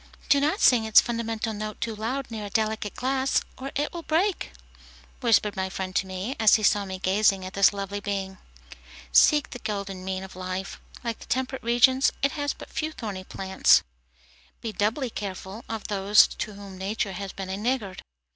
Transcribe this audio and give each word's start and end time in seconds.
"Do 0.29 0.39
not 0.41 0.59
sing 0.61 0.83
its 0.85 0.99
fundamental 0.99 1.53
note 1.53 1.79
too 1.79 1.95
loud 1.95 2.31
near 2.31 2.45
a 2.45 2.49
delicate 2.49 2.95
glass, 2.95 3.43
or 3.55 3.69
it 3.75 3.93
will 3.93 4.01
break," 4.01 4.51
whispered 5.19 5.55
my 5.55 5.69
friend 5.69 5.95
to 5.95 6.07
me, 6.07 6.35
as 6.39 6.55
he 6.55 6.63
saw 6.63 6.85
me 6.85 6.97
gazing 6.97 7.45
at 7.45 7.53
this 7.53 7.71
lovely 7.71 7.99
being. 7.99 8.39
Seek 9.11 9.51
the 9.51 9.59
golden 9.59 10.03
mean 10.03 10.23
of 10.23 10.35
life. 10.35 10.81
Like 11.03 11.19
the 11.19 11.27
temperate 11.27 11.61
regions, 11.61 12.11
it 12.23 12.31
has 12.31 12.51
but 12.51 12.71
few 12.71 12.91
thorny 12.93 13.23
plants. 13.25 13.83
Be 14.59 14.71
doubly 14.71 15.11
careful 15.11 15.63
of 15.69 15.87
those 15.87 16.25
to 16.25 16.53
whom 16.53 16.79
nature 16.79 17.11
has 17.13 17.31
been 17.31 17.51
a 17.51 17.55
niggard. 17.57 18.01